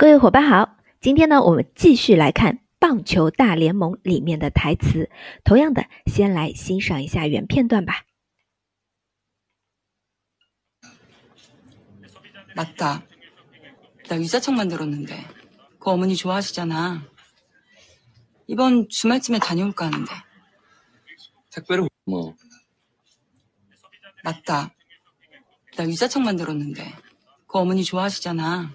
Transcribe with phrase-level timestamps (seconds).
[0.00, 5.10] 各位伙伴好，今天呢，我们继续来看《棒球大联盟》里面的台词。
[5.44, 8.04] 同样的，先来欣赏一下原片段吧。
[12.54, 13.02] 맞다.
[14.08, 15.14] 나 유자청 만들었는데.
[15.78, 17.02] 그 어머니 좋아하시잖아.
[18.46, 20.10] 이번 주말쯤에 다녀올까 하는데.
[21.50, 22.34] 택배로 뭐
[24.24, 24.72] 맞다.
[25.76, 26.94] 나 유자청 만들었는데.
[27.46, 28.74] 그 어머니 좋아하시잖아.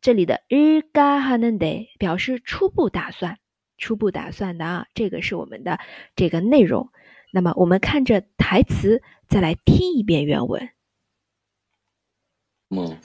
[0.00, 3.38] 这里的日가하는데表示初步打算，
[3.78, 5.78] 初步打算的啊，这个是我们的
[6.16, 6.90] 这个内容。
[7.32, 10.70] 那么我们看着台词，再来听一遍原文。
[12.68, 12.98] 뭐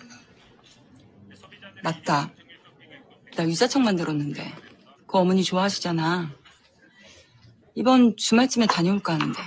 [1.84, 2.32] 맞다.
[3.36, 4.42] 나 유자청 만들었는데.
[5.06, 6.32] 그 어머니 좋아하시잖아.
[7.76, 9.40] 이번 주말쯤에 다녀올까 하는데.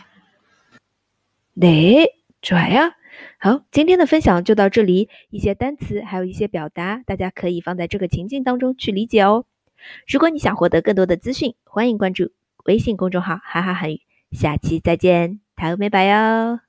[1.61, 2.07] 对，
[2.41, 2.93] 좋아요。
[3.40, 5.10] 好，今天的分享就到这里。
[5.30, 9.46] 一些单词，还有一些表达，大家可以放在这个情境当中去理解哦。
[10.08, 12.32] 如果你想获得更多的资讯，欢迎关注
[12.66, 14.02] 微信公众号“哈哈韩语”。
[14.32, 16.65] 下期再见，台欧拜拜哟。